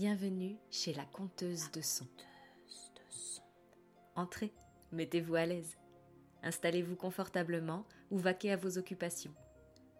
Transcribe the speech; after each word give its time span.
Bienvenue 0.00 0.56
chez 0.70 0.94
la 0.94 1.04
conteuse 1.04 1.70
de 1.72 1.82
son. 1.82 2.06
Entrez, 4.14 4.50
mettez-vous 4.92 5.34
à 5.34 5.44
l'aise. 5.44 5.76
Installez-vous 6.42 6.96
confortablement 6.96 7.84
ou 8.10 8.16
vaquez 8.16 8.50
à 8.50 8.56
vos 8.56 8.78
occupations. 8.78 9.34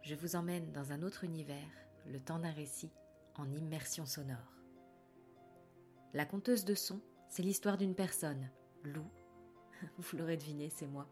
Je 0.01 0.15
vous 0.15 0.37
emmène 0.37 0.72
dans 0.72 0.92
un 0.92 1.03
autre 1.03 1.24
univers, 1.24 1.69
le 2.06 2.19
temps 2.19 2.38
d'un 2.38 2.51
récit, 2.51 2.90
en 3.35 3.53
immersion 3.53 4.06
sonore. 4.06 4.56
La 6.14 6.24
conteuse 6.24 6.64
de 6.64 6.74
son, 6.74 7.03
c'est 7.28 7.42
l'histoire 7.42 7.76
d'une 7.76 7.94
personne, 7.94 8.48
Lou, 8.85 9.04
vous 9.98 10.17
l'aurez 10.17 10.38
deviné, 10.38 10.71
c'est 10.71 10.87
moi, 10.87 11.10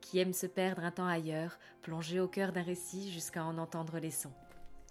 qui 0.00 0.20
aime 0.20 0.34
se 0.34 0.46
perdre 0.46 0.84
un 0.84 0.92
temps 0.92 1.08
ailleurs, 1.08 1.58
plonger 1.82 2.20
au 2.20 2.28
cœur 2.28 2.52
d'un 2.52 2.62
récit 2.62 3.10
jusqu'à 3.10 3.44
en 3.44 3.58
entendre 3.58 3.98
les 3.98 4.12
sons. 4.12 4.34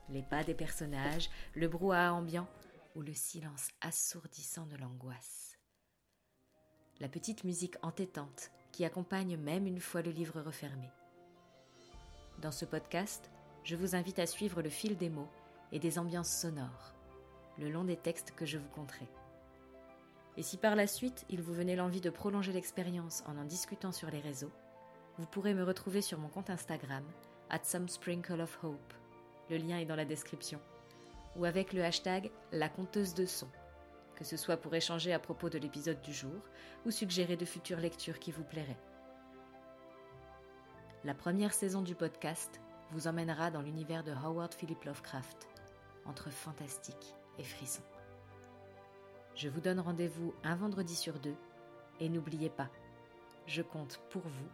Les 0.09 0.23
pas 0.23 0.43
des 0.43 0.53
personnages, 0.53 1.29
le 1.55 1.69
brouhaha 1.69 2.13
ambiant 2.13 2.49
ou 2.95 3.01
le 3.01 3.13
silence 3.13 3.69
assourdissant 3.81 4.65
de 4.65 4.75
l'angoisse. 4.77 5.57
La 6.99 7.09
petite 7.09 7.43
musique 7.43 7.75
entêtante 7.81 8.51
qui 8.71 8.85
accompagne 8.85 9.37
même 9.37 9.67
une 9.67 9.79
fois 9.79 10.01
le 10.01 10.11
livre 10.11 10.41
refermé. 10.41 10.89
Dans 12.41 12.51
ce 12.51 12.65
podcast, 12.65 13.29
je 13.63 13.75
vous 13.75 13.95
invite 13.95 14.19
à 14.19 14.25
suivre 14.25 14.61
le 14.61 14.69
fil 14.69 14.97
des 14.97 15.09
mots 15.09 15.29
et 15.71 15.79
des 15.79 15.99
ambiances 15.99 16.31
sonores, 16.31 16.93
le 17.57 17.69
long 17.69 17.83
des 17.83 17.97
textes 17.97 18.31
que 18.35 18.45
je 18.45 18.57
vous 18.57 18.69
conterai. 18.69 19.07
Et 20.37 20.43
si 20.43 20.57
par 20.57 20.75
la 20.75 20.87
suite 20.87 21.25
il 21.29 21.41
vous 21.41 21.53
venait 21.53 21.75
l'envie 21.75 22.01
de 22.01 22.09
prolonger 22.09 22.51
l'expérience 22.51 23.23
en 23.27 23.37
en 23.37 23.45
discutant 23.45 23.91
sur 23.91 24.09
les 24.09 24.19
réseaux, 24.19 24.51
vous 25.17 25.27
pourrez 25.27 25.53
me 25.53 25.63
retrouver 25.63 26.01
sur 26.01 26.17
mon 26.17 26.27
compte 26.27 26.49
Instagram, 26.49 27.03
at 27.49 27.63
some 27.63 27.87
sprinkle 27.87 28.41
of 28.41 28.57
hope. 28.63 28.93
Le 29.49 29.57
lien 29.57 29.77
est 29.77 29.85
dans 29.85 29.95
la 29.95 30.05
description. 30.05 30.59
Ou 31.35 31.45
avec 31.45 31.73
le 31.73 31.83
hashtag 31.83 32.31
la 32.51 32.69
conteuse 32.69 33.13
de 33.13 33.25
son, 33.25 33.47
que 34.15 34.23
ce 34.23 34.37
soit 34.37 34.57
pour 34.57 34.73
échanger 34.75 35.13
à 35.13 35.19
propos 35.19 35.49
de 35.49 35.57
l'épisode 35.57 36.01
du 36.01 36.13
jour 36.13 36.41
ou 36.85 36.91
suggérer 36.91 37.37
de 37.37 37.45
futures 37.45 37.79
lectures 37.79 38.19
qui 38.19 38.31
vous 38.31 38.43
plairaient. 38.43 38.79
La 41.03 41.13
première 41.13 41.53
saison 41.53 41.81
du 41.81 41.95
podcast 41.95 42.61
vous 42.91 43.07
emmènera 43.07 43.51
dans 43.51 43.61
l'univers 43.61 44.03
de 44.03 44.11
Howard 44.11 44.53
Philip 44.53 44.83
Lovecraft, 44.85 45.47
entre 46.05 46.29
fantastique 46.29 47.15
et 47.39 47.43
frisson. 47.43 47.81
Je 49.35 49.49
vous 49.49 49.61
donne 49.61 49.79
rendez-vous 49.79 50.33
un 50.43 50.55
vendredi 50.55 50.95
sur 50.95 51.19
deux 51.19 51.35
et 51.99 52.07
n'oubliez 52.07 52.49
pas, 52.49 52.69
je 53.47 53.61
compte 53.61 53.99
pour 54.09 54.21
vous 54.21 54.49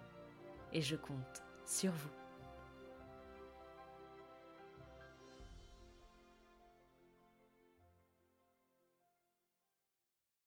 et 0.72 0.82
je 0.82 0.96
compte 0.96 1.44
sur 1.66 1.92
vous. 1.92 2.29